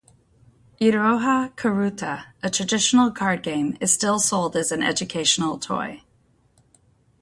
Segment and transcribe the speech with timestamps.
[0.81, 6.01] "Iroha karuta", a traditional card game, is still sold as an educational toy.